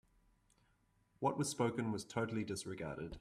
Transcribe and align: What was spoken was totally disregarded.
What 1.19 1.37
was 1.37 1.49
spoken 1.49 1.91
was 1.91 2.03
totally 2.03 2.43
disregarded. 2.43 3.09